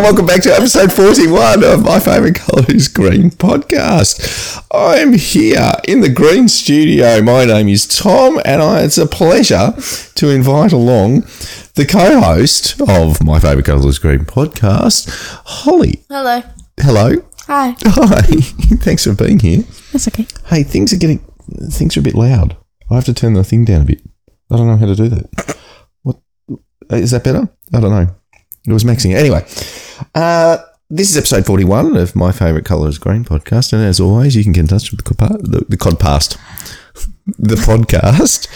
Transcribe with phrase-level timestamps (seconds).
[0.00, 4.64] and welcome back to episode 41 of My Favourite Colour is Green podcast.
[4.72, 7.20] I'm here in the Green studio.
[7.20, 9.74] My name is Tom, and I, it's a pleasure
[10.14, 11.26] to invite along
[11.74, 15.10] the co host of My Favourite Colour is Green podcast,
[15.44, 16.02] Holly.
[16.08, 16.44] Hello.
[16.78, 17.16] Hello.
[17.40, 17.76] Hi.
[17.80, 18.22] Hi.
[18.80, 19.64] Thanks for being here.
[19.92, 20.26] That's okay.
[20.46, 21.18] Hey, things are getting,
[21.70, 22.56] things are a bit loud.
[22.90, 24.00] I have to turn the thing down a bit.
[24.50, 25.56] I don't know how to do that.
[26.02, 26.22] What
[26.88, 27.50] is that better?
[27.74, 28.14] I don't know.
[28.66, 29.14] It was maxing.
[29.14, 29.44] Anyway,
[30.14, 33.72] uh, this is episode 41 of My Favourite Colour is Green podcast.
[33.72, 36.36] And as always, you can get in touch with the, the, the codpast,
[37.38, 38.48] the podcast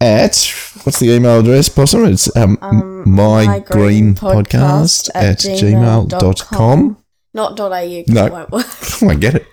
[0.00, 0.36] at,
[0.84, 2.04] what's the email address, Possum?
[2.06, 2.58] It's um,
[3.06, 6.96] my green podcast at gmail.com.
[7.32, 8.04] Not .au.
[8.06, 8.26] No.
[8.26, 8.66] It won't work.
[9.02, 9.46] I get it.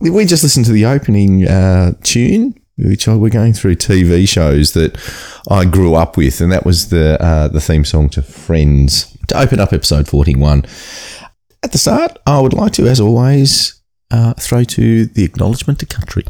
[0.00, 4.72] we just listened to the opening uh, tune, which I, we're going through TV shows
[4.72, 4.98] that
[5.48, 9.16] I grew up with, and that was the uh, the theme song to Friends.
[9.28, 10.64] To open up episode forty one,
[11.62, 15.86] at the start, I would like to, as always, uh, throw to the acknowledgement to
[15.86, 16.24] country.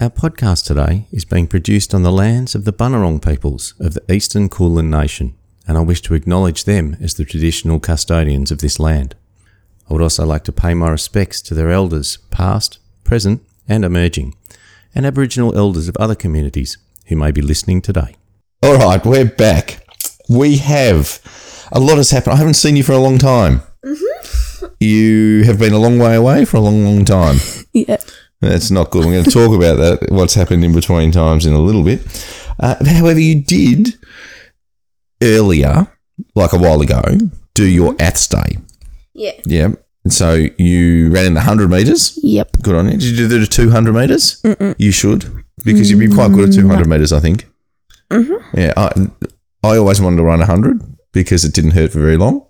[0.00, 4.12] Our podcast today is being produced on the lands of the Bunurong peoples of the
[4.12, 5.34] Eastern Kulin Nation,
[5.68, 9.14] and I wish to acknowledge them as the traditional custodians of this land.
[9.88, 14.34] I would also like to pay my respects to their elders, past, present, and emerging,
[14.94, 18.16] and Aboriginal elders of other communities who may be listening today.
[18.62, 19.86] All right, we're back.
[20.28, 21.20] We have
[21.72, 22.34] a lot has happened.
[22.34, 23.62] I haven't seen you for a long time.
[24.78, 27.36] You have been a long way away for a long, long time.
[27.72, 27.98] Yeah.
[28.40, 29.04] That's not good.
[29.04, 32.00] I'm going to talk about that, what's happened in between times in a little bit.
[32.58, 33.96] Uh, however, you did
[35.22, 35.86] earlier,
[36.34, 37.02] like a while ago,
[37.54, 38.56] do your Aths Day.
[39.12, 39.32] Yeah.
[39.44, 39.68] Yeah.
[40.10, 42.18] And so you ran in the 100 metres.
[42.24, 42.62] Yep.
[42.62, 42.92] Good on you.
[42.98, 44.42] Did you do the 200 metres?
[44.76, 47.46] You should, because you'd be quite good at 200 metres, I think.
[48.10, 48.58] Mm-hmm.
[48.58, 48.72] Yeah.
[48.76, 48.90] I,
[49.62, 50.80] I always wanted to run 100
[51.12, 52.44] because it didn't hurt for very long,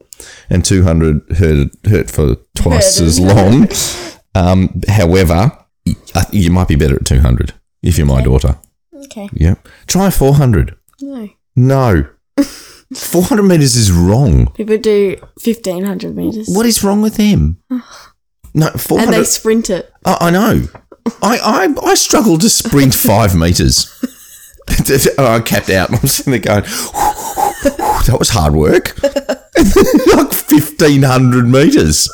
[0.49, 3.06] and 200 hurt, hurt for twice Hurt.
[3.06, 3.69] as long.
[4.32, 5.50] Um, however,
[5.84, 8.56] y- I think you might be better at 200 if you're my daughter.
[8.94, 9.28] Okay.
[9.32, 9.56] Yeah.
[9.88, 10.76] Try 400.
[11.03, 11.28] No.
[11.56, 12.06] No.
[12.95, 14.51] 400 metres is wrong.
[14.53, 16.49] People do 1500 meters.
[16.49, 17.62] What is wrong with them?
[18.53, 19.05] No, 400.
[19.05, 19.93] And they sprint it.
[20.05, 20.67] I, I know.
[21.23, 23.97] I, I I struggle to sprint five meters.
[25.19, 28.95] Oh, I capped out I'm sitting there going, that was hard work.
[29.03, 32.09] like fifteen hundred meters.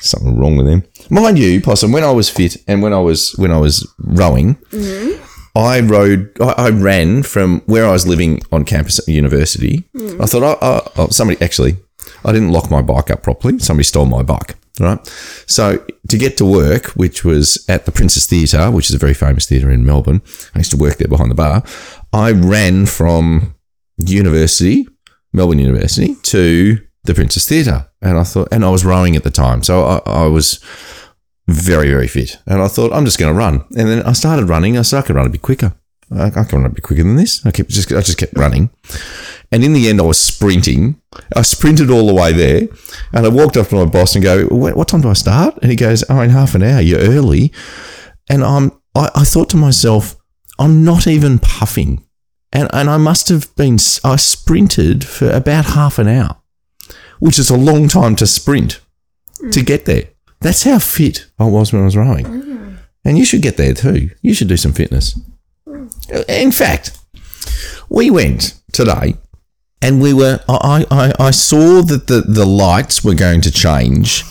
[0.00, 0.82] Something wrong with them.
[1.08, 4.56] Mind you, Possum, when I was fit and when I was when I was rowing,
[4.72, 5.22] mm-hmm.
[5.58, 9.88] I rode I, I ran from where I was living on campus at university.
[9.96, 10.22] Hmm.
[10.22, 11.76] I thought oh, oh, oh, somebody actually
[12.24, 13.58] I didn't lock my bike up properly.
[13.58, 14.56] Somebody stole my bike.
[14.80, 15.04] Right.
[15.46, 19.14] So to get to work, which was at the Princess Theatre, which is a very
[19.14, 20.22] famous theatre in Melbourne,
[20.54, 21.64] I used to work there behind the bar.
[22.12, 23.56] I ran from
[23.96, 24.86] university,
[25.32, 27.88] Melbourne University, to the Princess Theatre.
[28.00, 29.64] And I thought, and I was rowing at the time.
[29.64, 30.62] So I, I was
[31.48, 32.36] very, very fit.
[32.46, 33.64] And I thought, I'm just going to run.
[33.76, 34.78] And then I started running.
[34.78, 35.74] I said, I can run a bit quicker.
[36.14, 37.44] I, I can run a bit quicker than this.
[37.44, 38.70] I kept just, I just kept running.
[39.50, 41.00] And in the end, I was sprinting.
[41.34, 42.68] I sprinted all the way there.
[43.14, 45.58] And I walked up to my boss and go, what, what time do I start?
[45.62, 47.50] And he goes, oh, in half an hour, you're early.
[48.28, 50.16] And I'm, I, I thought to myself,
[50.58, 52.04] I'm not even puffing.
[52.52, 56.36] And, and I must have been, I sprinted for about half an hour,
[57.20, 58.80] which is a long time to sprint
[59.50, 60.08] to get there.
[60.40, 62.26] That's how fit I was when I was rowing.
[62.26, 62.78] Mm.
[63.04, 64.10] And you should get there too.
[64.22, 65.18] You should do some fitness.
[65.66, 66.28] Mm.
[66.28, 66.98] In fact,
[67.88, 69.14] we went today
[69.80, 74.24] and we were, I, I, I saw that the, the lights were going to change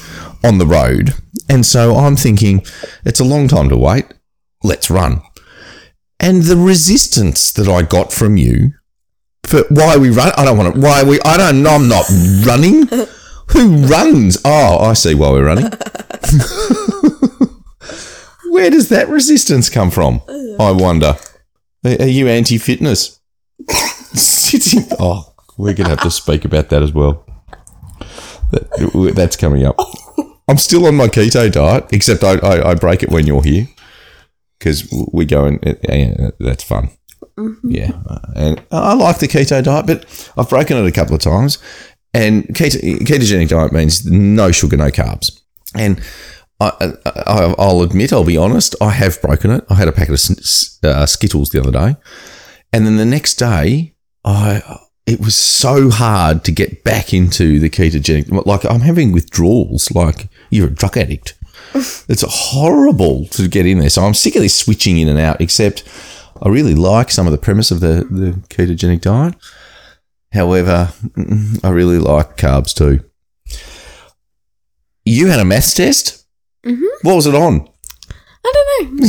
[0.43, 1.13] on the road.
[1.49, 2.65] And so I'm thinking,
[3.05, 4.05] it's a long time to wait.
[4.63, 5.21] Let's run.
[6.19, 8.73] And the resistance that I got from you
[9.43, 12.05] for why we run, I don't want to, why we, I don't know, I'm not
[12.45, 12.87] running.
[13.51, 14.37] Who runs?
[14.43, 15.65] Oh, I see why we're running.
[18.49, 20.21] Where does that resistance come from?
[20.59, 21.15] I wonder.
[21.85, 23.19] Are you anti fitness?
[24.13, 24.83] Sitting.
[24.99, 27.25] Oh, we're going to have to speak about that as well.
[28.51, 29.75] That, that's coming up.
[30.47, 33.67] I'm still on my keto diet, except I, I, I break it when you're here
[34.57, 36.89] because we go and yeah, that's fun.
[37.37, 37.69] Mm-hmm.
[37.69, 37.91] Yeah,
[38.35, 41.57] and I like the keto diet, but I've broken it a couple of times.
[42.13, 45.39] And keto, ketogenic diet means no sugar, no carbs.
[45.75, 46.01] And
[46.59, 49.65] I, I, I'll admit, I'll be honest, I have broken it.
[49.69, 51.95] I had a packet of uh, Skittles the other day,
[52.73, 53.93] and then the next day,
[54.25, 54.61] I
[55.07, 58.45] it was so hard to get back into the ketogenic.
[58.45, 59.89] Like I'm having withdrawals.
[59.91, 61.33] Like you're a drug addict.
[61.73, 63.89] it's horrible to get in there.
[63.89, 65.39] So I'm sick of this switching in and out.
[65.39, 65.83] Except
[66.41, 69.35] I really like some of the premise of the the ketogenic diet.
[70.33, 73.03] However, mm, I really like carbs too.
[75.05, 76.25] you had a maths test.
[76.65, 76.83] Mhm.
[77.01, 77.67] What was it on?
[78.45, 79.07] I don't know.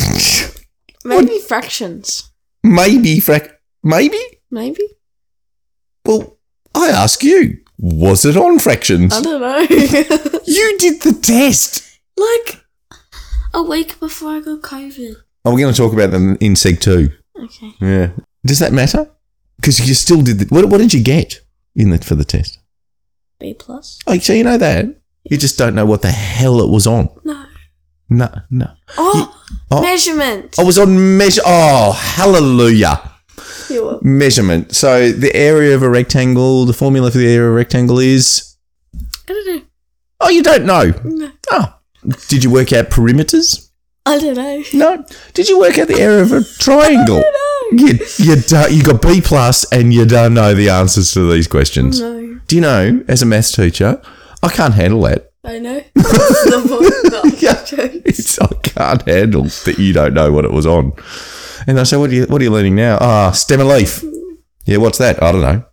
[1.05, 2.31] Maybe fractions.
[2.63, 3.51] Maybe frac.
[3.83, 4.21] Maybe.
[4.51, 4.83] Maybe.
[6.05, 6.39] Well,
[6.75, 9.13] I ask you, was it on fractions?
[9.15, 10.39] I don't know.
[10.47, 11.85] You did the test.
[12.17, 12.65] like
[13.55, 15.15] a week before I got COVID.
[15.45, 17.11] Oh, we're going to talk about them in Seg 2.
[17.45, 17.73] Okay.
[17.81, 18.11] Yeah.
[18.47, 19.11] Does that matter?
[19.61, 20.47] Because you still did the.
[20.47, 21.41] What, what did you get
[21.75, 22.59] in the, for the test?
[23.39, 23.99] B plus?
[24.07, 24.87] Oh, so you know that.
[25.25, 27.11] You just don't know what the hell it was on.
[27.25, 27.45] No.
[28.11, 28.71] No, no.
[28.97, 29.83] Oh, oh.
[29.83, 30.59] measurement.
[30.59, 31.43] I was on measure.
[31.45, 33.13] Oh, hallelujah.
[33.69, 34.75] You Measurement.
[34.75, 38.57] So the area of a rectangle, the formula for the area of a rectangle is.
[39.29, 39.63] I don't know.
[40.21, 40.93] Oh, you don't know.
[41.05, 41.31] No.
[41.51, 41.75] Oh.
[42.29, 43.71] Did you work out perimeters?
[44.07, 44.63] I don't know.
[44.73, 45.05] No.
[45.35, 47.23] Did you work out the area of a triangle?
[47.73, 47.87] You,
[48.19, 52.01] you, do, you got B plus and you don't know the answers to these questions.
[52.01, 52.41] No.
[52.47, 54.01] Do you know, as a maths teacher,
[54.43, 55.33] I can't handle that.
[55.45, 55.83] I know.
[55.95, 56.95] That's the point.
[57.39, 57.55] Yeah.
[58.05, 60.93] It's, I can't handle that you don't know what it was on.
[61.67, 62.99] And I say, what are you, what are you learning now?
[63.01, 64.03] Ah, stem and leaf.
[64.65, 65.23] Yeah, what's that?
[65.23, 65.65] I don't know.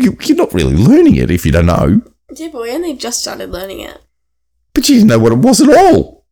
[0.00, 2.00] You, you're not really learning it if you don't know.
[2.34, 4.00] Yeah, but we only just started learning it.
[4.72, 6.24] But you didn't know what it was at all.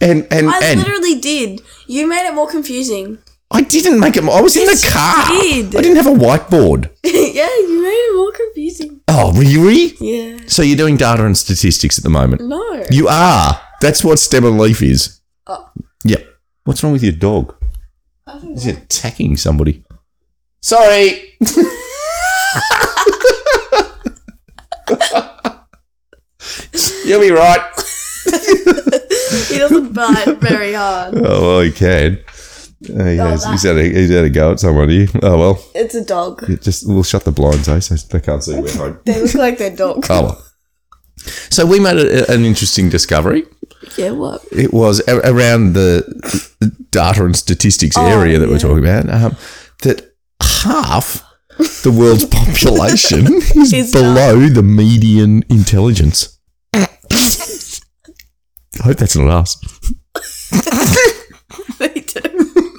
[0.00, 1.60] And and I and literally did.
[1.86, 3.18] You made it more confusing.
[3.50, 4.22] I didn't make it.
[4.24, 5.42] More, I was in Yes, the you car.
[5.42, 5.76] did.
[5.76, 6.90] I didn't have a whiteboard.
[7.02, 9.00] yeah, you made it more confusing.
[9.08, 9.94] Oh, really?
[10.00, 10.38] Yeah.
[10.46, 12.42] So you're doing data and statistics at the moment.
[12.46, 12.84] No.
[12.90, 13.58] You are.
[13.80, 15.20] That's what stem and leaf is.
[15.46, 15.70] Oh.
[16.04, 16.26] Yep.
[16.64, 17.54] What's wrong with your dog?
[18.54, 19.82] Is it attacking somebody?
[20.60, 21.34] Sorry.
[27.04, 27.60] You'll be right.
[29.48, 31.14] he doesn't bite very hard.
[31.16, 32.18] Oh, well, he can.
[32.88, 35.08] Uh, he has, that- he's, had a, he's had a go at somebody.
[35.22, 35.64] Oh, well.
[35.74, 36.48] It's a dog.
[36.48, 39.00] It Just We'll shut the blinds, eh, so they can't see we're home.
[39.04, 40.06] They look like their dog.
[40.08, 40.44] Oh, well.
[41.50, 43.44] So we made a, an interesting discovery.
[43.96, 44.44] Yeah, what?
[44.52, 46.04] It was a- around the
[46.90, 49.08] data and statistics Oh, area that we're talking about.
[49.10, 49.36] Um,
[49.82, 51.24] that half
[51.82, 53.26] the world's population
[53.56, 56.37] is Is below the median intelligence.
[58.80, 59.56] I hope that's not us.
[61.78, 62.20] They do.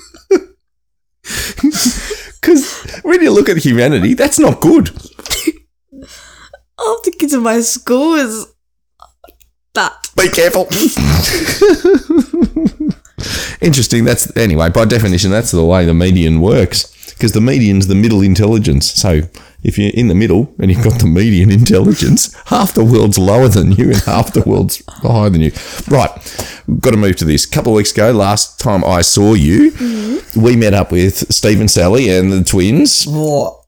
[2.41, 4.89] Because when you look at humanity, that's not good.
[6.77, 8.47] All the kids in my school is
[9.73, 10.09] that.
[10.15, 10.65] Be careful.
[13.61, 14.05] Interesting.
[14.05, 14.69] That's anyway.
[14.69, 17.13] By definition, that's the way the median works.
[17.13, 18.91] Because the median's the middle intelligence.
[18.93, 19.21] So
[19.63, 23.47] if you're in the middle and you've got the median intelligence, half the world's lower
[23.47, 25.51] than you and half the world's higher than you.
[25.87, 26.11] Right.
[26.67, 27.45] We've got to move to this.
[27.45, 30.41] A couple of weeks ago, last time I saw you, mm-hmm.
[30.41, 33.05] we met up with Steve and Sally and the twins.
[33.05, 33.65] What?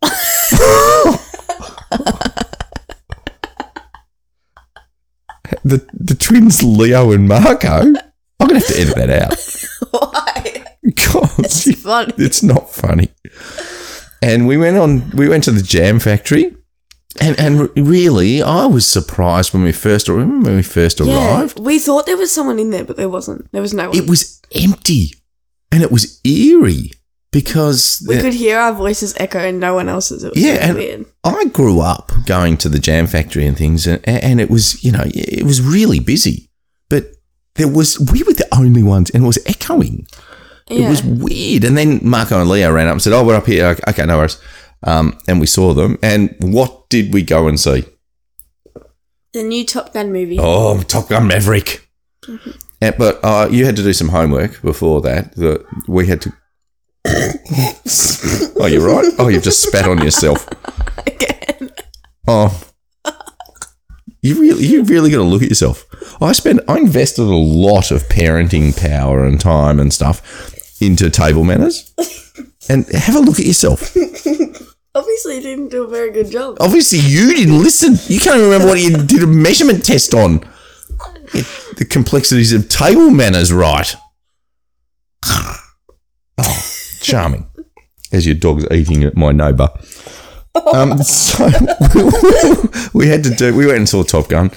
[5.63, 7.67] The the twins Leo and Marco.
[7.67, 7.93] I'm
[8.39, 9.91] gonna have to edit that out.
[9.91, 10.65] Why?
[11.13, 12.13] God, It's funny.
[12.17, 13.09] it's not funny.
[14.21, 15.09] And we went on.
[15.11, 16.55] We went to the Jam Factory,
[17.19, 21.59] and and really, I was surprised when we first remember when we first Yeah, arrived.
[21.59, 23.51] we thought there was someone in there, but there wasn't.
[23.51, 23.97] There was no one.
[23.97, 25.15] It was empty,
[25.71, 26.91] and it was eerie
[27.31, 30.23] because we the- could hear our voices echo and no one else's.
[30.23, 31.05] It was Yeah, yeah, and- weird.
[31.23, 34.91] I grew up going to the Jam Factory and things, and, and it was you
[34.91, 36.49] know it was really busy,
[36.89, 37.13] but
[37.55, 40.05] there was we were the only ones, and it was echoing.
[40.71, 40.87] Yeah.
[40.87, 41.63] It was weird.
[41.65, 43.65] And then Marco and Leo ran up and said, "Oh, we're up here.
[43.67, 44.37] Okay, Okay, no worries."
[44.83, 45.97] Um, and we saw them.
[46.01, 47.85] And what did we go and see?
[49.33, 50.37] the new Top Gun movie.
[50.39, 51.87] Oh, Top Gun Maverick.
[52.81, 55.35] And- but uh, you had to do some homework before that.
[55.35, 56.33] The, we had to.
[58.59, 59.05] oh, you're right.
[59.19, 60.47] Oh, you've just spat on yourself.
[61.07, 61.69] Again.
[62.27, 62.61] Oh,
[64.21, 65.85] you really, you really got to look at yourself.
[66.21, 70.21] I spent, I invested a lot of parenting power and time and stuff
[70.81, 71.93] into table manners.
[72.69, 73.95] And have a look at yourself.
[74.95, 76.57] Obviously, you didn't do a very good job.
[76.59, 77.95] Obviously, you didn't listen.
[78.13, 80.39] You can't remember what you did a measurement test on.
[81.31, 81.45] Get
[81.77, 83.95] the complexities of table manners right.
[86.43, 86.63] Oh,
[87.01, 87.47] charming.
[88.11, 89.69] As your dog's eating at my neighbour.
[90.73, 91.45] Um, so
[92.93, 93.53] we had to do.
[93.55, 94.49] We went and saw Top Gun.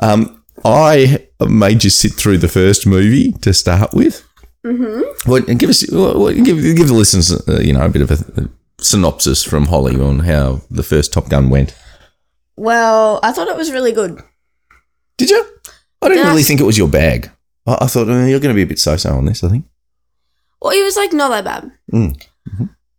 [0.00, 4.24] Um, I made you sit through the first movie to start with.
[4.64, 5.30] Mm-hmm.
[5.30, 8.02] What, and give us, what, what- give, give the listeners, uh, you know, a bit
[8.02, 8.48] of a, a
[8.82, 11.74] synopsis from Holly on how the first Top Gun went.
[12.56, 14.22] Well, I thought it was really good.
[15.18, 15.44] Did you?
[16.02, 16.48] I didn't really Yes.
[16.48, 17.30] think it was your bag.
[17.66, 19.42] I, I thought uh, you're going to be a bit so-so on this.
[19.44, 19.64] I think
[20.60, 21.70] Well, it was like not that bad.
[21.92, 22.22] Mm.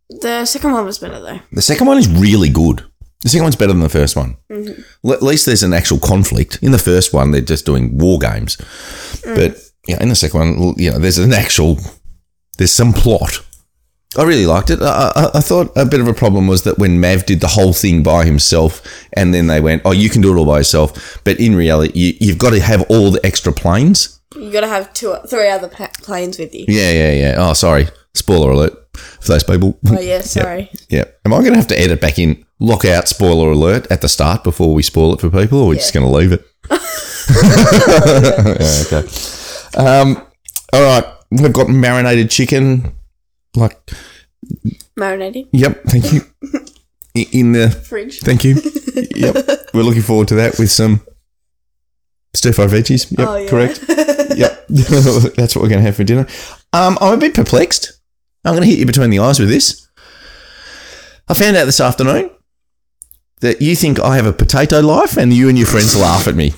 [0.08, 1.40] The second one was better though.
[1.52, 2.84] the second one is really good.
[3.22, 4.36] The second one's better than the first one.
[4.50, 6.58] L- at least there's an actual conflict.
[6.62, 8.56] In the first one, they're just doing war games,
[9.24, 9.56] but
[9.86, 11.78] yeah, in the second one, you know, there's an actual,
[12.58, 13.40] there's some plot.
[14.16, 14.80] I really liked it.
[14.80, 17.48] I, I, I thought a bit of a problem was that when Mav did the
[17.48, 18.80] whole thing by himself,
[19.12, 21.92] and then they went, "Oh, you can do it all by yourself," but in reality,
[21.98, 24.18] you, you've got to have all the extra planes.
[24.34, 26.64] You gotta have two, three other pa- planes with you.
[26.66, 27.34] Yeah, yeah, yeah.
[27.38, 27.88] Oh, sorry.
[28.14, 29.78] Spoiler alert for those people.
[29.88, 30.70] Oh yeah, sorry.
[30.88, 31.04] Yeah.
[31.26, 34.42] Am I going to have to edit back in lockout spoiler alert at the start
[34.42, 36.44] before we spoil it for people, or are we just going to leave it?
[37.28, 39.35] Yeah, okay.
[39.76, 40.22] Um,
[40.72, 41.04] all right.
[41.30, 42.94] We've got marinated chicken.
[43.54, 43.78] Like,
[44.98, 45.82] Marinating yep.
[45.84, 46.20] Thank you.
[47.32, 48.20] In the fridge.
[48.20, 48.56] thank you.
[49.14, 49.70] Yep.
[49.74, 51.00] We're looking forward to that with some
[52.34, 53.10] stir fried veggies.
[53.16, 53.28] Yep.
[53.28, 53.48] Oh, yeah.
[53.48, 53.84] Correct.
[54.36, 54.66] Yep.
[54.68, 56.26] That's what we're going to have for dinner.
[56.72, 57.98] Um, I'm a bit perplexed.
[58.44, 59.88] I'm going to hit you between the eyes with this.
[61.28, 62.30] I found out this afternoon
[63.40, 66.34] that you think I have a potato life and you and your friends laugh at
[66.34, 66.52] me.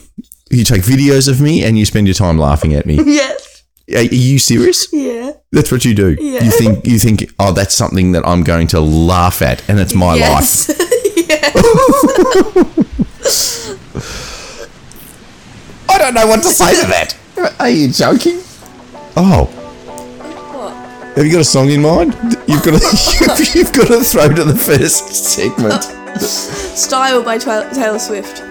[0.50, 2.94] You take videos of me and you spend your time laughing at me.
[3.04, 3.64] yes.
[3.94, 4.92] Are you serious?
[4.92, 5.32] Yeah.
[5.52, 6.16] That's what you do.
[6.20, 6.44] Yeah.
[6.44, 9.94] You think you think oh that's something that I'm going to laugh at and it's
[9.94, 10.68] my life.
[11.28, 11.48] Yes.
[15.90, 17.14] I don't know what to say to that.
[17.58, 18.38] Are you joking?
[19.14, 19.44] Oh,
[20.54, 20.72] what?
[21.16, 22.14] have you got a song in mind?
[22.46, 25.82] You've got to you've got to throw to the first segment.
[26.22, 28.42] Style by Taylor Swift.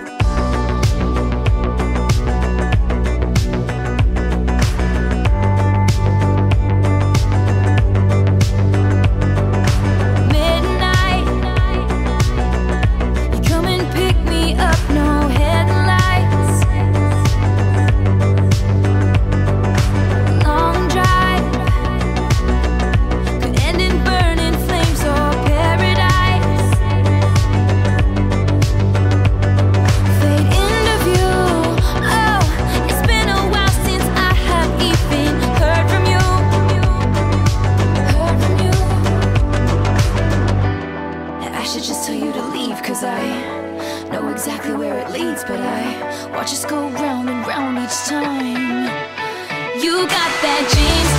[46.49, 48.85] Us go round and round each time.
[49.83, 51.16] You got that James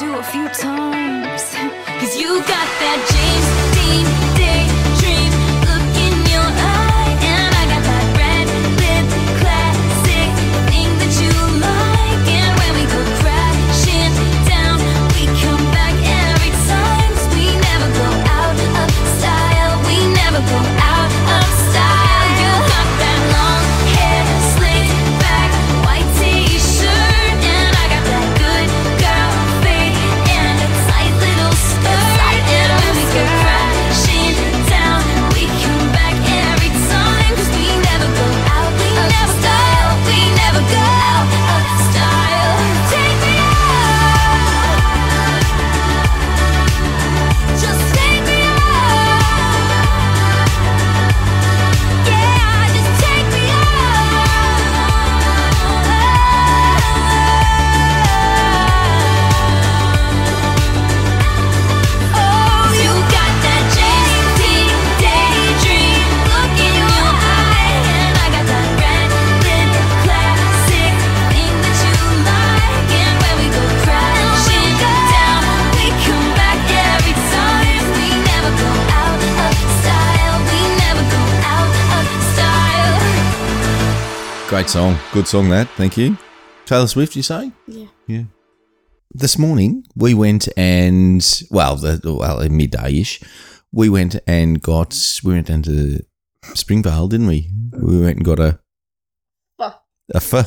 [0.00, 1.42] too a few times.
[2.00, 3.19] Cause you got that
[84.60, 84.98] Great song.
[85.14, 85.70] Good song, that.
[85.70, 86.18] Thank you.
[86.66, 87.50] Taylor Swift, you say?
[87.66, 87.86] Yeah.
[88.06, 88.24] Yeah.
[89.10, 93.22] This morning, we went and, well, the, well midday ish,
[93.72, 96.00] we went and got, we went down to
[96.52, 97.50] Springvale, didn't we?
[97.72, 98.60] We went and got a,
[99.56, 99.72] Pho.
[100.14, 100.42] a pho.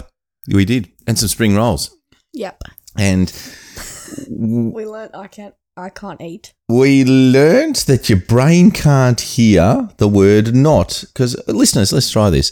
[0.47, 0.91] We did.
[1.07, 1.97] And some spring rolls.
[2.33, 2.61] Yep.
[2.95, 3.33] And
[4.29, 5.55] We learnt I can't.
[5.75, 6.53] I can't eat.
[6.69, 11.03] we learned that your brain can't hear the word not.
[11.07, 12.51] Because, listeners, let's try this.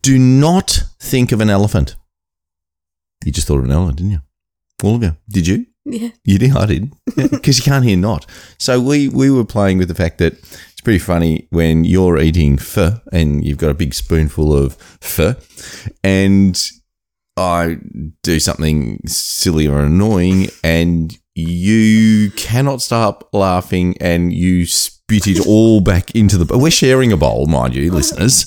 [0.00, 1.96] Do not think of an elephant.
[3.24, 4.20] You just thought of an elephant, didn't you?
[4.82, 5.16] All of you.
[5.28, 5.66] Did you?
[5.84, 6.10] Yeah.
[6.24, 6.56] You did?
[6.56, 6.92] I did.
[7.16, 8.26] Because you can't hear not.
[8.58, 12.56] So we, we were playing with the fact that it's pretty funny when you're eating
[12.56, 15.34] pho and you've got a big spoonful of pho
[16.02, 16.70] and
[17.36, 17.78] I
[18.22, 25.80] do something silly or annoying and you cannot stop laughing and you spit it all
[25.80, 26.56] back into the.
[26.56, 28.46] We're sharing a bowl, mind you, listeners.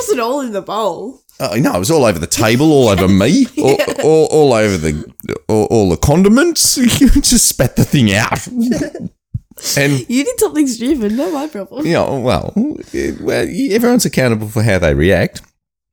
[0.00, 1.20] It wasn't all in the bowl.
[1.38, 4.76] Uh, no, it was all over the table, all over me, all, all, all over
[4.76, 5.12] the
[5.48, 6.76] all, all the condiments.
[7.00, 8.46] You just spat the thing out,
[9.76, 11.12] and You did something stupid.
[11.12, 11.86] Not my problem.
[11.86, 12.52] you know, well,
[12.94, 15.42] eh, well, everyone's accountable for how they react.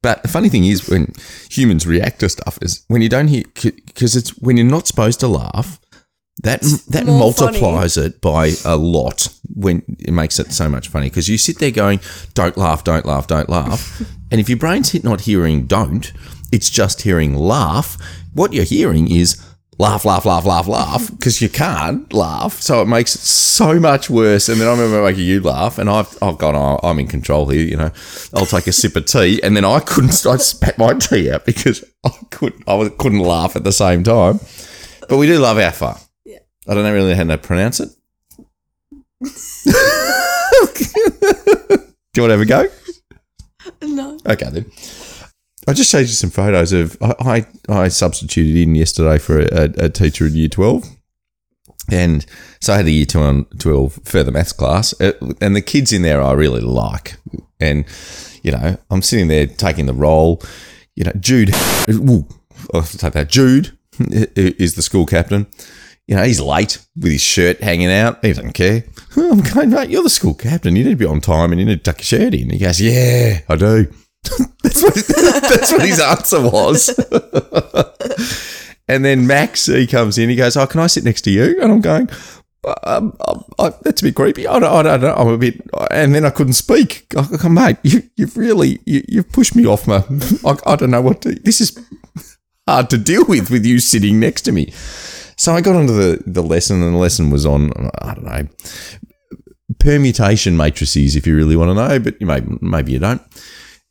[0.04, 1.12] But the funny thing is, when
[1.50, 5.20] humans react to stuff, is when you don't hear because it's when you're not supposed
[5.22, 5.80] to laugh.
[6.44, 11.28] That that multiplies it by a lot when it makes it so much funny because
[11.28, 12.00] you sit there going,
[12.36, 16.14] "Don't laugh, don't laugh, don't laugh," and if your brain's hit not hearing "don't,"
[16.52, 17.98] it's just hearing "laugh."
[18.34, 19.44] What you're hearing is
[19.80, 24.10] laugh, laugh, laugh, laugh, laugh because you can't laugh, so it makes it so much
[24.10, 24.48] worse.
[24.48, 27.50] And then I remember making you laugh, and I've I've gone, oh, I'm in control
[27.50, 27.64] here.
[27.64, 27.92] You know,
[28.36, 30.24] I'll take a sip of tea, and then I couldn't.
[30.26, 32.64] I spat my tea out because I couldn't.
[32.68, 34.40] I couldn't laugh at the same time.
[35.10, 35.98] But we do love our fun.
[36.68, 37.90] I don't know really how to pronounce it.
[39.24, 39.72] do
[42.16, 42.68] you want to have a go?
[43.82, 44.20] No.
[44.26, 44.66] Okay then.
[45.68, 49.74] I just showed you some photos of I I, I substituted in yesterday for a,
[49.78, 50.86] a teacher in year twelve,
[51.92, 52.26] and
[52.62, 56.04] so I had a year 12 12 further maths class, uh, and the kids in
[56.04, 57.18] there I really like,
[57.60, 57.86] and
[58.44, 60.42] you know I'm sitting there taking the role,
[60.96, 61.54] you know Jude,
[61.90, 62.26] ooh,
[62.74, 65.48] I'll take that Jude is the school captain.
[66.08, 68.24] You know, he's late with his shirt hanging out.
[68.24, 68.86] He doesn't care.
[69.18, 70.76] I'm going, mate, you're the school captain.
[70.76, 72.50] You need to be on time and you need to tuck your shirt in.
[72.50, 73.92] He goes, yeah, I do.
[74.64, 74.96] that's, what,
[75.50, 76.90] that's what his answer was.
[78.88, 80.30] and then Max, he comes in.
[80.30, 81.58] He goes, oh, can I sit next to you?
[81.62, 82.10] And I'm going,
[82.84, 84.48] um, um, I, that's a bit creepy.
[84.48, 85.14] I don't, I don't know.
[85.14, 87.06] I'm a bit, and then I couldn't speak.
[87.18, 90.04] I go, mate, you, you've really, you, you've pushed me off my,
[90.46, 91.78] I, I don't know what to, this is
[92.68, 94.74] hard to deal with, with you sitting next to me.
[95.38, 97.72] So I got onto the, the lesson, and the lesson was on,
[98.02, 98.48] I don't know,
[99.80, 103.22] permutation matrices, if you really want to know, but you may, maybe you don't.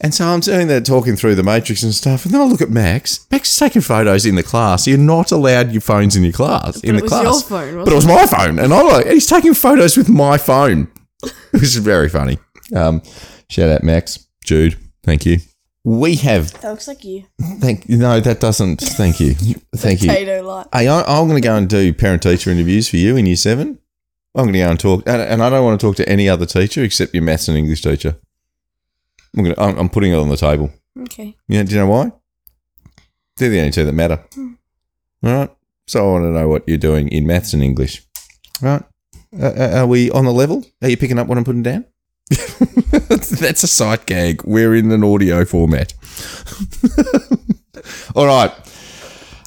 [0.01, 2.61] And so I'm sitting there talking through the matrix and stuff, and then I look
[2.61, 3.27] at Max.
[3.31, 4.87] Max is taking photos in the class.
[4.87, 6.83] You're not allowed your phones in your class.
[6.83, 9.07] in it the was class, your phone, but it was my phone, and I'm like.
[9.07, 10.89] He's taking photos with my phone,
[11.53, 12.39] which is very funny.
[12.75, 13.01] Um,
[13.49, 15.39] shout out Max, Jude, thank you.
[15.87, 17.27] We have That looks like you.
[17.61, 18.81] thank no, that doesn't.
[18.81, 19.35] Thank you,
[19.77, 20.09] thank you.
[20.09, 20.67] Potato light.
[20.73, 23.37] Hey, I, I'm going to go and do parent teacher interviews for you in year
[23.37, 23.79] seven.
[24.35, 26.29] I'm going to go and talk, and, and I don't want to talk to any
[26.29, 28.17] other teacher except your maths and English teacher.
[29.37, 30.73] I'm going to, I'm, I'm putting it on the table.
[31.03, 31.37] Okay.
[31.47, 32.11] Yeah, do you know why?
[33.37, 34.25] They're the only two that matter.
[34.37, 34.57] All
[35.23, 35.51] right.
[35.87, 38.03] So I want to know what you're doing in maths and English.
[38.61, 38.83] All right.
[39.41, 40.65] Uh, are we on the level?
[40.83, 41.85] Are you picking up what I'm putting down?
[42.91, 44.43] That's a sight gag.
[44.45, 45.95] We're in an audio format.
[48.15, 48.53] All right.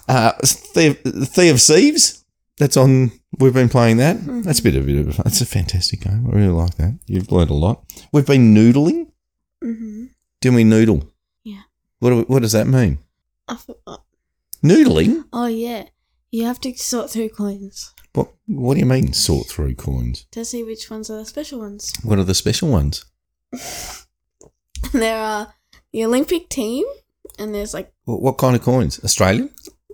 [0.07, 2.23] Uh, Thea, Thea of Thieves.
[2.57, 3.11] That's on.
[3.37, 4.17] We've been playing that.
[4.43, 5.19] That's a bit of a bit of.
[5.25, 6.27] It's a fantastic game.
[6.27, 6.97] I really like that.
[7.05, 7.83] You've learned a lot.
[8.11, 9.11] We've been noodling.
[9.63, 10.05] Mm-hmm.
[10.41, 11.03] Do we noodle?
[11.43, 11.61] Yeah.
[11.99, 12.97] What do- What does that mean?
[13.47, 14.03] I forgot.
[14.63, 15.23] Noodling?
[15.31, 15.85] Oh yeah,
[16.31, 20.25] you have to sort through coins What What do you mean sort through coins?
[20.31, 21.91] to see which ones are the special ones.
[22.03, 23.05] What are the special ones?
[24.93, 25.53] there are
[25.93, 26.85] the Olympic team,
[27.37, 28.99] and there's like What, what kind of coins?
[29.03, 29.49] Australian?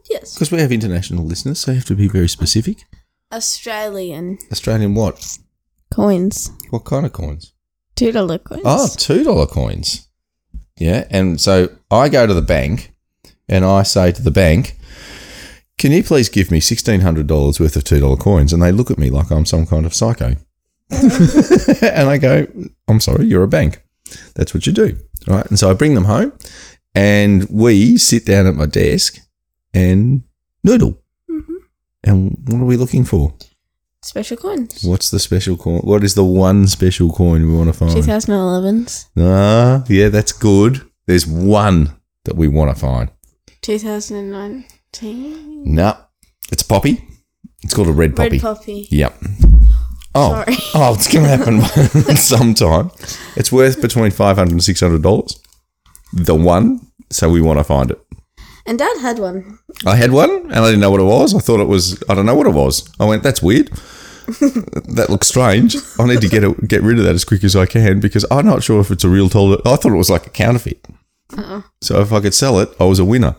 [0.10, 2.78] yes, Because we have international listeners, so you have to be very specific.
[3.32, 5.38] Australian Australian what?
[5.94, 7.54] coins, What kind of coins?
[7.96, 8.62] two dollar coins.
[8.66, 10.08] Oh, two dollar coins.
[10.78, 12.94] Yeah, and so I go to the bank,
[13.48, 14.78] and I say to the bank,
[15.78, 18.72] "Can you please give me sixteen hundred dollars worth of two dollar coins?" And they
[18.72, 20.36] look at me like I'm some kind of psycho,
[20.90, 22.48] and I go,
[22.88, 23.82] "I'm sorry, you're a bank.
[24.36, 26.34] That's what you do, right?" And so I bring them home,
[26.94, 29.18] and we sit down at my desk
[29.74, 30.24] and
[30.64, 31.02] noodle.
[32.08, 33.34] And what are we looking for?
[34.06, 34.84] special coins.
[34.84, 35.80] What's the special coin?
[35.80, 37.92] What is the one special coin we want to find?
[37.92, 39.08] 2011s.
[39.18, 40.82] Ah, yeah, that's good.
[41.08, 43.10] There's one that we want to find?
[44.99, 45.73] 2019.
[45.73, 45.97] No,
[46.51, 47.08] it's a poppy.
[47.63, 48.29] It's called a red poppy.
[48.31, 48.88] Red poppy.
[48.91, 49.15] Yep.
[50.13, 50.55] Oh, Sorry.
[50.75, 52.91] oh, it's going to happen sometime.
[53.36, 55.39] It's worth between five hundred and six hundred dollars.
[56.13, 58.01] The one, so we want to find it.
[58.65, 59.60] And Dad had one.
[59.86, 61.36] I had one, and I didn't know what it was.
[61.36, 62.01] I thought it was.
[62.10, 62.89] I don't know what it was.
[62.99, 63.67] I went, "That's weird.
[64.27, 65.75] that looks strange.
[65.99, 68.25] I need to get it, get rid of that as quick as I can because
[68.31, 69.62] I'm not sure if it's a real toilet.
[69.65, 70.84] I thought it was like a counterfeit.
[71.38, 71.62] Uh-uh.
[71.81, 73.36] So if I could sell it, I was a winner.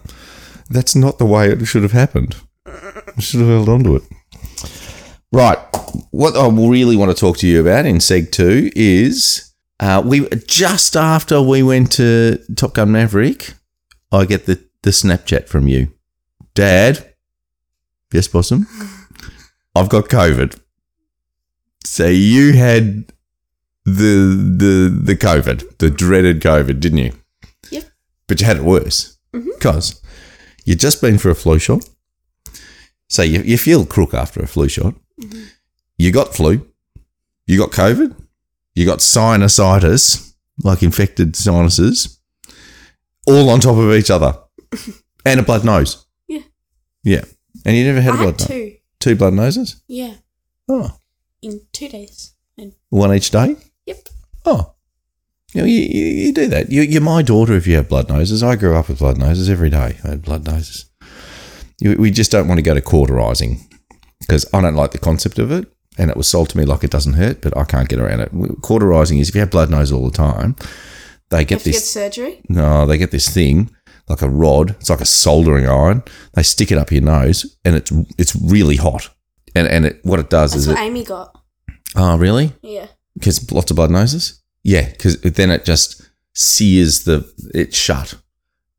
[0.68, 2.37] That's not the way it should have happened.
[2.66, 4.02] I should have held on to it.
[5.33, 5.59] Right.
[6.11, 10.29] What I really want to talk to you about in Seg 2 is uh, we
[10.46, 13.55] just after we went to Top Gun Maverick,
[14.11, 15.92] I get the, the Snapchat from you.
[16.55, 17.14] Dad,
[18.12, 18.66] yes, Possum,
[19.74, 20.59] I've got COVID.
[21.85, 23.12] So you had
[23.85, 27.12] the the the COVID, the dreaded COVID, didn't you?
[27.70, 27.85] Yep.
[28.26, 30.00] But you had it worse because
[30.66, 31.88] you'd just been for a flu shot.
[33.09, 34.94] So you, you feel crook after a flu shot.
[35.20, 35.44] Mm-hmm.
[35.96, 36.66] You got flu.
[37.46, 38.14] You got COVID.
[38.74, 42.20] You got sinusitis, like infected sinuses,
[43.26, 44.37] all on top of each other,
[45.24, 46.05] and a blood nose.
[46.29, 46.42] Yeah.
[47.02, 47.24] Yeah.
[47.64, 48.59] And you never had I a blood had nose.
[48.59, 48.76] two.
[49.00, 49.83] Two blood noses?
[49.88, 50.14] Yeah.
[50.68, 50.98] Oh.
[51.40, 52.35] In two days.
[52.59, 53.57] And One each day?
[53.87, 54.09] yep.
[54.44, 54.74] Oh.
[55.56, 56.70] You, know, you, you, you do that.
[56.70, 58.42] You, you're my daughter if you have blood noses.
[58.42, 59.96] I grew up with blood noses every day.
[60.04, 60.84] I had blood noses.
[61.80, 63.66] You, we just don't want to go to cauterizing
[64.20, 65.66] because I don't like the concept of it.
[65.96, 68.20] And it was sold to me like it doesn't hurt, but I can't get around
[68.20, 68.32] it.
[68.60, 70.56] Cauterizing is if you have blood nose all the time,
[71.30, 71.90] they get to get this.
[71.90, 72.42] surgery.
[72.50, 73.74] No, they get this thing
[74.10, 74.72] like a rod.
[74.72, 76.02] It's like a soldering iron.
[76.34, 79.08] They stick it up your nose, and it's it's really hot.
[79.54, 80.82] And and it, what it does That's is what it.
[80.82, 81.34] Amy got.
[81.94, 82.52] Oh, really?
[82.60, 82.88] Yeah.
[83.14, 84.42] Because lots of blood noses.
[84.66, 86.02] Yeah, because then it just
[86.35, 88.14] sears the it shut.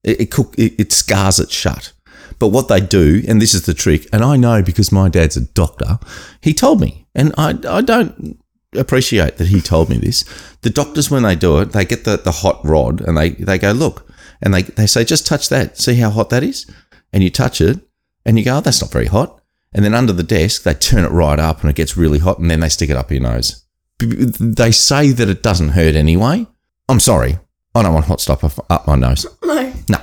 [0.04, 1.93] It it, cook, it it scars it shut.
[2.39, 5.38] But what they do, and this is the trick, and I know because my dad's
[5.38, 5.97] a doctor,
[6.41, 8.38] he told me, and I I don't
[8.76, 10.26] appreciate that he told me this.
[10.62, 13.58] The doctors when they do it, they get the, the hot rod and they, they
[13.58, 15.78] go, look, and they, they say, just touch that.
[15.78, 16.69] See how hot that is?
[17.13, 17.80] And you touch it
[18.26, 19.41] and you go, oh, that's not very hot.
[19.73, 22.39] And then under the desk, they turn it right up and it gets really hot
[22.39, 23.63] and then they stick it up your nose.
[23.99, 26.45] They say that it doesn't hurt anyway.
[26.89, 27.39] I'm sorry.
[27.73, 29.25] I don't want hot stuff up- my nose.
[29.43, 29.73] No.
[29.89, 29.97] No.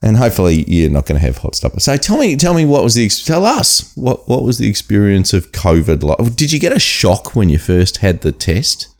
[0.00, 1.72] And hopefully you're not going to have hot stuff.
[1.80, 5.32] So tell me, tell me what was the tell us what what was the experience
[5.32, 6.36] of COVID like?
[6.36, 8.94] Did you get a shock when you first had the test?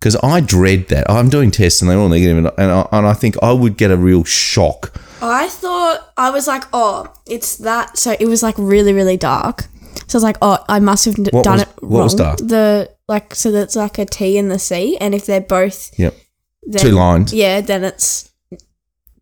[0.00, 1.08] Because I dread that.
[1.08, 3.76] I'm doing tests and they're all negative, and and I, and I think I would
[3.76, 4.92] get a real shock.
[5.22, 7.96] I thought I was like, oh, it's that.
[7.96, 9.66] So it was like really, really dark.
[10.10, 11.90] So I was like, oh, I must have What done was- it wrong.
[11.92, 12.38] what was dark?
[12.38, 16.14] The like, so that's like a T and the C, and if they're both Yep.
[16.64, 17.32] then, Two lines.
[17.32, 18.28] yeah, then it's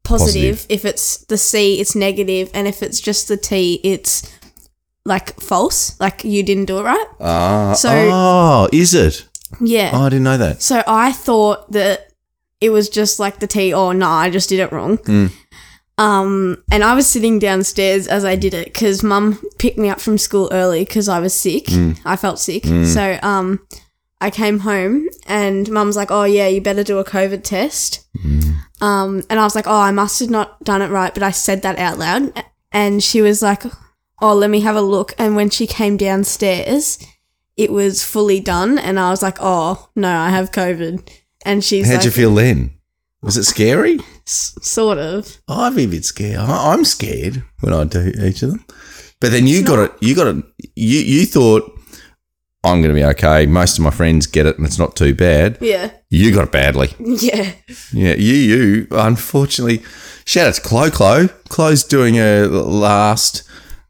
[0.02, 0.56] positive.
[0.56, 0.66] Positive.
[0.68, 4.22] If it's the C, it's negative, and if it's just the T, it's
[5.04, 5.98] like false.
[6.00, 7.06] Like you didn't do it right.
[7.20, 7.74] Ah.
[7.74, 9.26] So- oh, is it?
[9.60, 9.90] Yeah.
[9.94, 10.62] Oh, I didn't know that.
[10.62, 12.12] So I thought that
[12.60, 13.72] it was just like the T.
[13.72, 14.98] Oh no, I just did it wrong.
[14.98, 15.32] Mm.
[15.98, 20.00] Um, and I was sitting downstairs as I did it because Mum picked me up
[20.00, 21.66] from school early because I was sick.
[21.66, 21.98] Mm.
[22.04, 23.60] I felt sick, so um,
[24.20, 28.54] I came home and Mum's like, "Oh yeah, you better do a COVID test." Mm.
[28.80, 31.32] Um, and I was like, "Oh, I must have not done it right," but I
[31.32, 33.64] said that out loud, and she was like,
[34.22, 37.04] "Oh, let me have a look." And when she came downstairs,
[37.56, 41.10] it was fully done, and I was like, "Oh no, I have COVID."
[41.44, 42.70] And she's How'd like, you feel then?
[43.20, 43.98] Was it scary?
[44.28, 46.38] "S- "Sort of." I'd be a bit scared.
[46.38, 48.64] I- I'm scared when I do each of them.
[49.20, 49.92] But then you got it.
[50.00, 50.44] You got it.
[50.76, 51.74] You you thought
[52.64, 53.46] I'm going to be okay.
[53.46, 55.58] Most of my friends get it, and it's not too bad.
[55.60, 56.92] Yeah, You got it badly.
[57.00, 57.52] yeah.
[57.92, 58.86] Yeah, you you.
[58.90, 59.82] Unfortunately,
[60.24, 60.90] shout out to Chloe.
[60.90, 61.28] Chloe.
[61.48, 63.42] Chloe's doing her last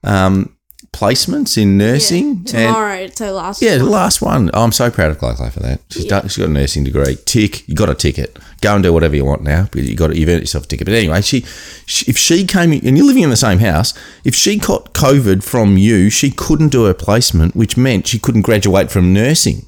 [0.04, 0.54] um,
[0.98, 2.28] placements in nursing.
[2.30, 3.62] and- Tomorrow, so last.
[3.62, 4.50] yeah, the last one.
[4.52, 5.80] Oh, I'm so proud of Chloe for that.
[5.90, 6.10] She's Yeah.
[6.20, 6.28] done.
[6.28, 7.16] She's got a nursing degree.
[7.24, 7.68] Tick.
[7.68, 8.36] You got a ticket.
[8.60, 9.68] Go and do whatever you want now.
[9.70, 10.14] But you got.
[10.16, 10.86] You've earned yourself a ticket.
[10.86, 11.44] But anyway, she,
[11.86, 15.42] she, if she came and you're living in the same house, if she caught COVID
[15.42, 19.66] from you, she couldn't do her placement, which meant she couldn't graduate from nursing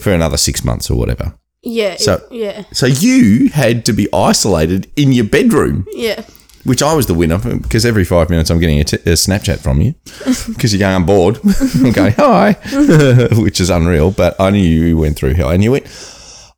[0.00, 1.34] for another six months or whatever.
[1.62, 1.96] Yeah.
[1.98, 2.62] So- it- yeah.
[2.72, 6.22] So you had to be isolated in your bedroom, Yeah.
[6.64, 9.60] Which I was the winner because every five minutes I'm getting a, t- a Snapchat
[9.60, 9.94] from you
[10.48, 11.38] because you're going, I'm bored.
[11.74, 12.52] I'm going, hi,
[13.32, 14.10] which is unreal.
[14.10, 15.50] But I knew you went through hell.
[15.50, 15.86] And you went,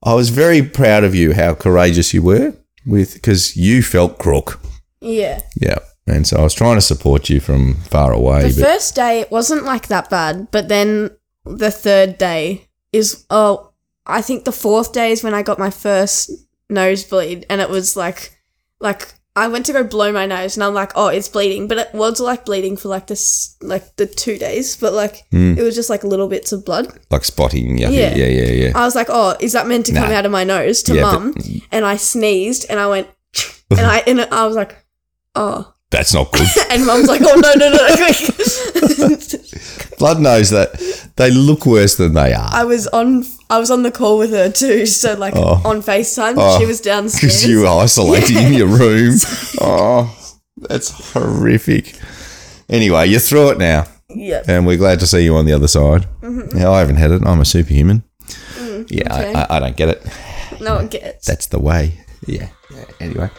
[0.03, 2.55] I was very proud of you how courageous you were
[2.87, 4.61] with because you felt crook.
[5.01, 5.43] Yeah.
[5.61, 5.79] Yeah.
[6.07, 8.51] And so I was trying to support you from far away.
[8.51, 11.11] The first day it wasn't like that bad, but then
[11.45, 13.73] the third day is oh,
[14.07, 16.31] I think the fourth day is when I got my first
[16.69, 18.39] nosebleed, and it was like,
[18.79, 21.77] like I went to go blow my nose and I'm like, oh, it's bleeding, but
[21.79, 25.55] it was like bleeding for like this, like the two days, but like Hmm.
[25.59, 26.89] it was just like little bits of blood.
[27.11, 27.77] Like spotting.
[27.77, 27.91] Yeah.
[27.91, 28.17] Yeah.
[28.17, 28.27] Yeah.
[28.27, 28.53] Yeah.
[28.53, 28.73] Yeah.
[28.75, 31.03] I was like, oh, is that meant to come out of my nose to Yeah,
[31.03, 31.35] mum?
[31.71, 33.09] And I sneezed and I went,
[33.71, 34.75] and I and I was like,
[35.35, 36.47] oh, That's not good.
[36.71, 37.87] and mum's like, oh no no no.
[39.09, 39.17] No.
[39.99, 42.49] Blood knows that they look worse than they are.
[42.53, 45.63] I was on I was on the call with her too, so like Oh.
[45.65, 46.59] on Facetime, Oh.
[46.59, 47.21] she was downstairs.
[47.23, 49.15] Because you were isolated in your room.
[49.61, 50.15] Oh,
[50.57, 51.95] that's horrific.
[52.69, 53.87] Anyway, you're through it now.
[54.09, 54.43] yeah.
[54.49, 56.07] and we're glad to see you on the other side.
[56.21, 56.59] Mm-hmm.
[56.59, 57.23] Now, I haven't had it.
[57.25, 58.03] I'm a superhuman.
[58.57, 59.35] Mm, yeah, okay.
[59.35, 60.07] I, I, I don't get it.
[60.61, 61.27] No one gets.
[61.27, 62.01] That's the way.
[62.27, 62.49] Yeah.
[62.75, 62.85] yeah.
[62.99, 63.31] Anyway,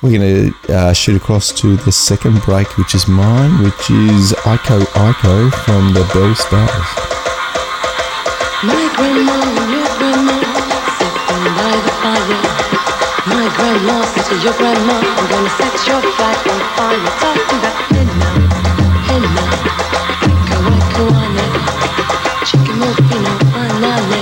[0.00, 4.32] we're going to uh, shoot across to the second break, which is mine, which is
[4.46, 6.88] Iko Iko from the Belle Stars.
[8.62, 9.38] My grandma
[9.98, 10.38] grandma
[10.98, 12.38] sitting by the fire.
[13.26, 17.10] My grandma said to your grandma, I'm gonna set your on fire.
[17.18, 18.30] Talking about henna,
[19.06, 19.44] henna,
[20.30, 21.46] iko iko ane,
[22.46, 22.82] chicken
[23.58, 24.20] anane,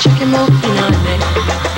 [0.00, 1.69] chicken ane.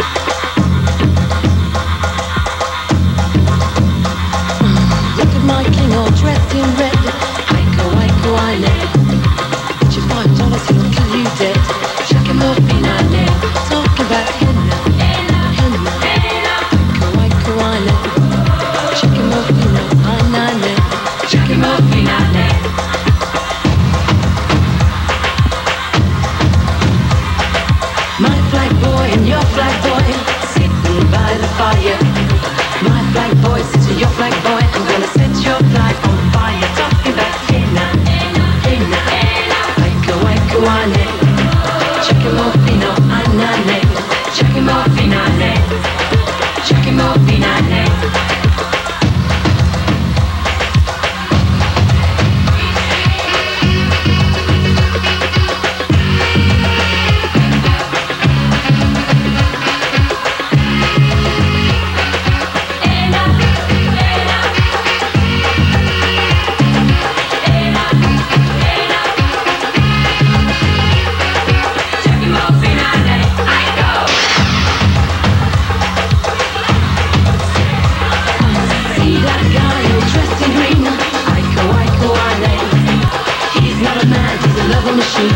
[84.85, 85.31] Love machine.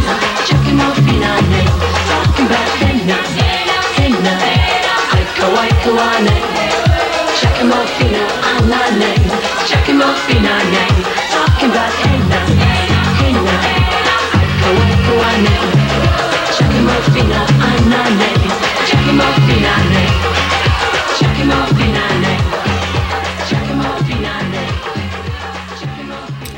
[0.47, 1.65] Check him off in ane.
[2.11, 3.19] Talking about henna,
[3.97, 4.35] henna.
[5.15, 6.37] Aiko aiko ane.
[7.39, 9.13] Check off in ane.
[9.69, 10.85] Check him off in ane.
[11.47, 11.93] Talking about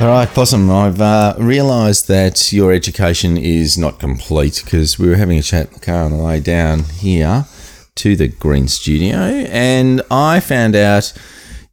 [0.00, 5.16] All right, Possum, I've uh, realised that your education is not complete because we were
[5.16, 7.46] having a chat in the car on the way down here
[7.96, 11.12] to the Green Studio, and I found out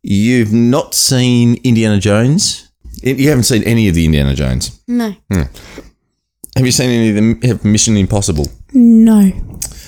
[0.02, 2.72] you've not seen Indiana Jones.
[3.04, 4.82] You haven't seen any of the Indiana Jones.
[4.88, 5.16] no.
[5.30, 7.10] Have you seen any
[7.52, 8.48] of the Mission Impossible?
[8.74, 9.22] No.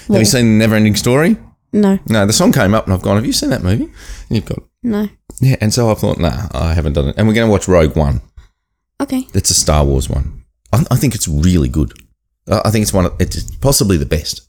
[0.09, 1.37] Have you seen Never Ending Story?
[1.73, 1.99] No.
[2.07, 3.83] No, the song came up and I've gone, Have you seen that movie?
[3.85, 3.91] And
[4.29, 5.09] you've gone, No.
[5.41, 7.15] Yeah, and so I thought, Nah, I haven't done it.
[7.17, 8.21] And we're going to watch Rogue One.
[9.01, 9.27] Okay.
[9.33, 10.43] It's a Star Wars one.
[10.73, 11.93] I, I think it's really good.
[12.49, 13.05] I I think it's one.
[13.05, 14.41] Of, it's possibly the best.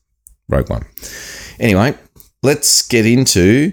[0.48, 0.86] Rogue One.
[1.60, 1.94] Anyway,
[2.42, 3.72] let's get into.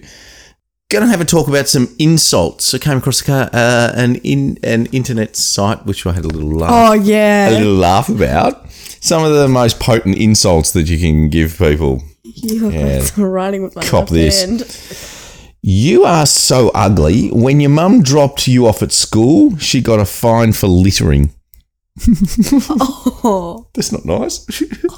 [0.89, 2.73] Going to have a talk about some insults.
[2.73, 6.27] I came across a car, uh, an in an internet site which I had a
[6.27, 7.47] little laugh, Oh yeah.
[7.47, 7.57] a yeah.
[7.57, 8.69] little laugh about.
[8.71, 12.03] Some of the most potent insults that you can give people.
[12.43, 13.05] You Yeah.
[13.17, 14.41] writing with my Cop this.
[14.43, 14.65] hand.
[15.61, 17.29] You are so ugly.
[17.29, 21.31] When your mum dropped you off at school, she got a fine for littering.
[23.27, 23.67] Oh.
[23.73, 24.45] That's not nice.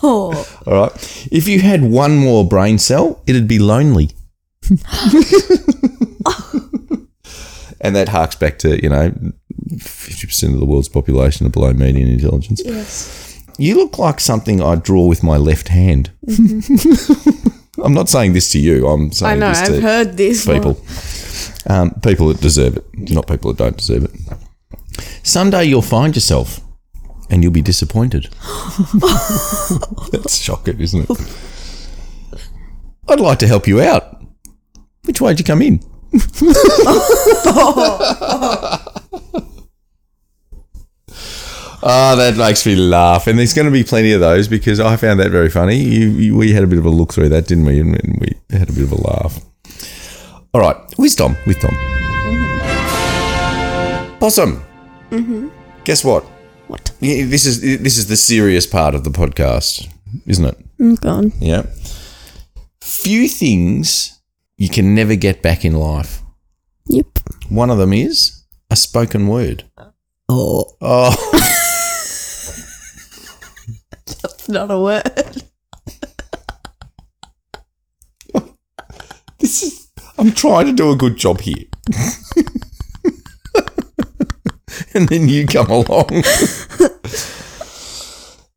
[0.03, 0.33] Oh.
[0.65, 1.27] All right.
[1.31, 4.09] If you had one more brain cell, it'd be lonely.
[7.79, 9.11] and that harks back to, you know,
[9.75, 12.61] 50% of the world's population are below median intelligence.
[12.65, 13.26] Yes.
[13.57, 16.11] You look like something I draw with my left hand.
[17.83, 18.87] I'm not saying this to you.
[18.87, 19.49] I'm saying I know.
[19.49, 20.45] this I've to heard this.
[20.45, 20.79] people.
[21.69, 24.11] Um, people that deserve it, not people that don't deserve it.
[25.23, 26.61] Someday you'll find yourself
[27.29, 28.25] and you'll be disappointed.
[30.11, 31.35] That's shocking, isn't it?
[33.09, 34.21] I'd like to help you out.
[35.05, 35.81] Which way'd you come in?
[37.49, 38.79] Oh,
[41.81, 45.19] that makes me laugh, and there's going to be plenty of those because I found
[45.19, 45.77] that very funny.
[45.77, 47.79] You, you, we had a bit of a look through that, didn't we?
[47.79, 49.39] And we had a bit of a laugh.
[50.53, 51.71] All right, wisdom, wisdom.
[54.19, 54.63] Possum.
[55.11, 55.49] Mm-hmm.
[55.83, 56.23] Guess what?
[56.67, 56.91] What?
[56.99, 59.87] Yeah, This is this is the serious part of the podcast,
[60.25, 60.57] isn't it?
[60.79, 61.31] I'm gone.
[61.39, 61.63] Yeah.
[62.81, 64.19] Few things
[64.57, 66.21] you can never get back in life.
[66.87, 67.19] Yep.
[67.49, 69.65] One of them is a spoken word.
[70.27, 71.15] Oh, Oh,
[74.49, 75.03] not a word.
[79.39, 79.87] this is.
[80.19, 81.65] I'm trying to do a good job here.
[84.95, 86.23] and then you come along.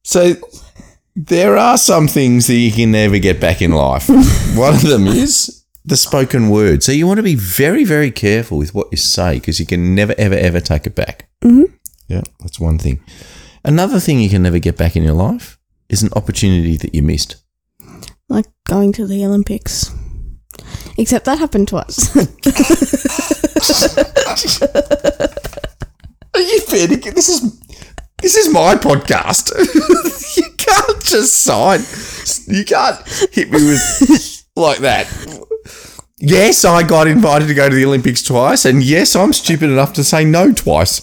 [0.03, 0.35] so
[1.15, 4.09] there are some things that you can never get back in life.
[4.57, 6.83] One of them is the spoken word.
[6.83, 9.95] So you want to be very, very careful with what you say because you can
[9.95, 11.29] never, ever, ever take it back.
[11.45, 11.71] Mhm.
[12.09, 13.01] Yeah, that's one thing.
[13.65, 15.59] Another thing you can never get back in your life
[15.91, 17.37] is an opportunity that you missed.
[18.29, 19.93] Like going to the Olympics.
[20.97, 22.17] Except that happened twice.
[26.35, 27.61] Are you fair to get this is
[28.23, 29.51] this is my podcast.
[30.37, 31.81] you can't just sign.
[32.47, 32.99] You can't
[33.33, 35.07] hit me with like that.
[36.19, 39.95] Yes, I got invited to go to the Olympics twice, and yes, I'm stupid enough
[39.95, 41.01] to say no twice.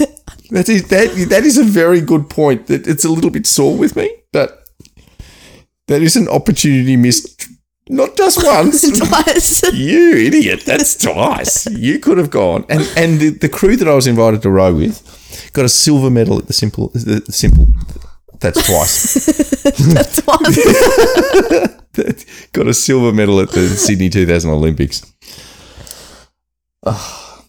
[0.50, 2.66] that is that that is a very good point.
[2.66, 4.68] That it's a little bit sore with me, but
[5.86, 7.48] that is an opportunity missed.
[7.90, 9.62] Not just once, twice.
[9.72, 10.64] you idiot!
[10.66, 11.66] That's twice.
[11.70, 14.74] You could have gone, and and the, the crew that I was invited to row
[14.74, 15.02] with
[15.52, 16.88] got a silver medal at the simple.
[16.88, 17.68] The, the simple.
[18.40, 19.62] That's twice.
[19.94, 20.38] That's one.
[22.52, 25.04] got a silver medal at the Sydney 2000 Olympics.
[26.86, 27.42] Ah,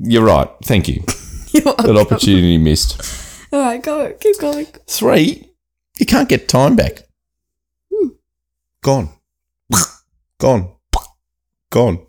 [0.00, 0.48] you're right.
[0.64, 1.04] Thank you.
[1.64, 3.00] You're That opportunity missed.
[3.52, 4.12] All right, go.
[4.20, 4.66] Keep going.
[4.86, 5.50] Three.
[5.98, 7.02] You can't get time back.
[7.92, 8.08] Hmm.
[8.82, 9.10] Gone.
[10.38, 10.72] Gone.
[11.70, 12.06] Gone.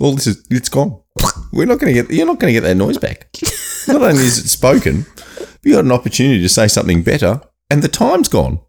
[0.00, 1.00] All this is it's gone.
[1.52, 2.10] We're not going to get.
[2.12, 3.28] You're not going to get that noise back.
[3.88, 7.82] Not only is it spoken, but you got an opportunity to say something better, and
[7.82, 8.60] the time's gone.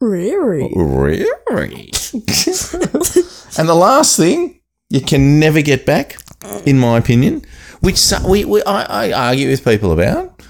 [0.00, 0.70] Really?
[0.74, 1.20] Oh, really?
[3.58, 6.16] and the last thing you can never get back,
[6.64, 7.44] in my opinion,
[7.80, 10.42] which so- we, we I, I argue with people about.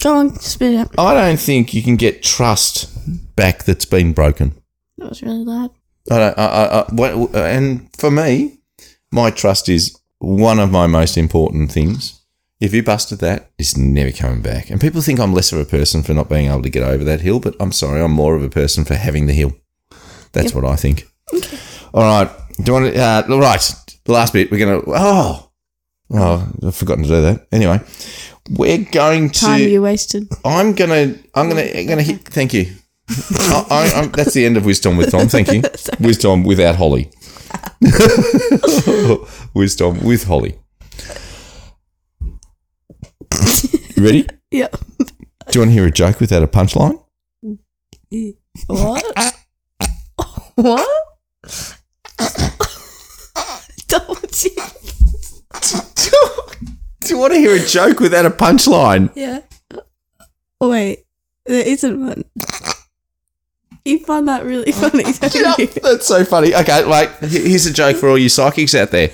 [0.00, 0.98] Go on, spit it out.
[0.98, 2.88] I don't think you can get trust
[3.36, 4.54] back that's been broken.
[4.98, 5.70] That was really loud.
[6.10, 8.58] I don't, I, I, I, what- and for me,
[9.10, 12.20] my trust is one of my most important things.
[12.60, 14.70] If you busted that, it's never coming back.
[14.70, 17.02] And people think I'm less of a person for not being able to get over
[17.02, 19.52] that hill, but I'm sorry, I'm more of a person for having the hill.
[20.30, 21.08] That's what I think.
[21.34, 21.58] Okay.
[21.92, 22.30] All right.
[22.58, 23.74] Do you want to, uh, right.
[24.04, 25.50] The last bit, we're going to, oh,
[26.12, 27.46] oh, I've forgotten to do that.
[27.52, 27.80] Anyway,
[28.50, 29.40] we're going to.
[29.40, 30.28] Time you wasted.
[30.44, 32.20] I'm gonna, I'm gonna, I'm gonna hit.
[32.24, 32.72] Thank you.
[33.08, 35.28] I, I, that's the end of wisdom with Tom.
[35.28, 35.62] Thank you.
[36.00, 37.10] Wisdom without Holly.
[39.54, 40.58] wisdom with Holly.
[43.96, 44.26] You ready?
[44.50, 44.68] Yeah.
[44.68, 45.06] Do
[45.54, 47.02] you want to hear a joke without a punchline?
[48.66, 49.02] What?
[50.56, 50.86] what?
[53.88, 54.50] Don't you?
[57.04, 59.10] Do you want to hear a joke without a punchline?
[59.14, 59.40] Yeah.
[60.60, 61.04] Oh, wait,
[61.46, 62.24] there isn't one.
[63.84, 65.66] You find that really funny, don't you?
[65.66, 66.54] That's so funny.
[66.54, 69.10] Okay, like he- here's a joke for all you psychics out there.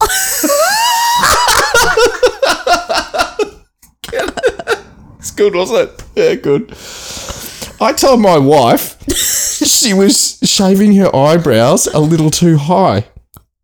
[5.18, 6.04] it's good, wasn't it?
[6.14, 6.70] Yeah, good.
[7.80, 13.06] I told my wife she was shaving her eyebrows a little too high,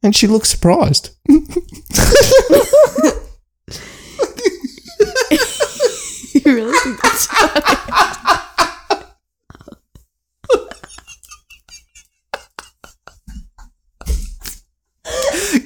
[0.03, 1.11] and she looked surprised.
[6.35, 7.61] You really think that's funny?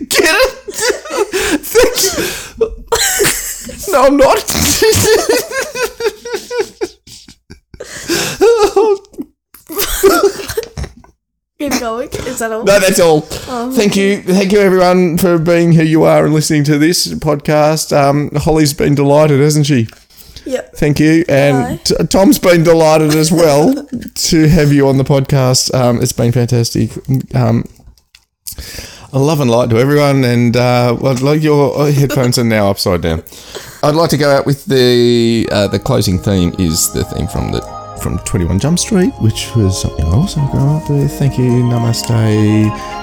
[0.09, 0.53] Get it?
[1.62, 2.24] Thank you.
[3.93, 4.37] No, I'm not.
[11.59, 12.09] Keep going.
[12.37, 12.64] Is that all?
[12.64, 13.22] No, that's all.
[13.22, 14.20] Thank you.
[14.20, 17.97] Thank you, everyone, for being who you are and listening to this podcast.
[17.97, 19.89] Um, Holly's been delighted, hasn't she?
[20.45, 20.74] Yep.
[20.74, 21.24] Thank you.
[21.30, 23.72] And t- Tom's been delighted as well
[24.14, 25.74] to have you on the podcast.
[25.74, 26.91] Um, it's been fantastic.
[27.34, 27.64] Um,
[29.14, 30.22] a love and light to everyone.
[30.22, 33.24] And uh, well, like your headphones are now upside down.
[33.82, 37.53] I'd like to go out with the uh, the closing theme is the theme from
[37.53, 37.75] the
[38.07, 41.11] from 21 Jump Street, which was something I also grew up with.
[41.18, 41.50] Thank you.
[41.50, 42.07] Namaste.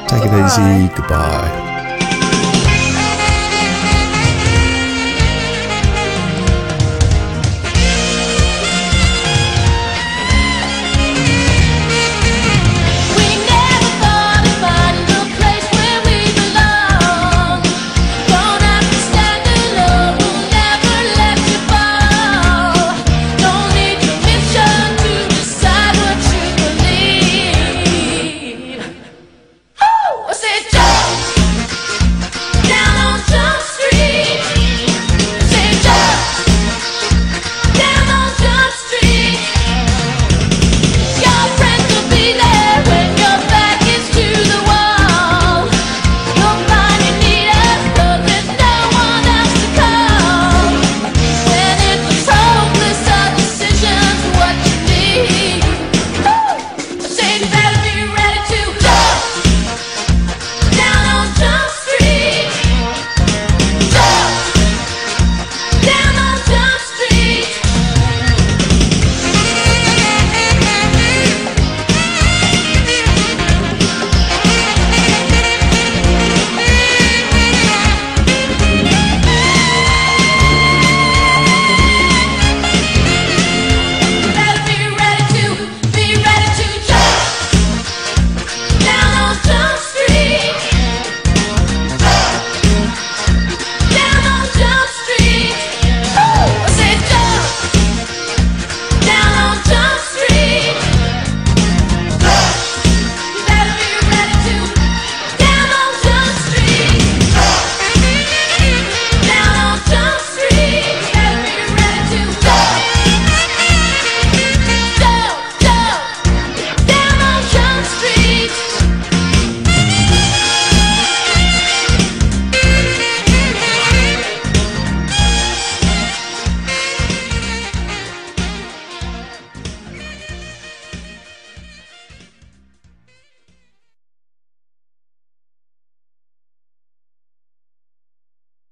[0.07, 0.95] Take it easy.
[0.95, 1.62] Goodbye.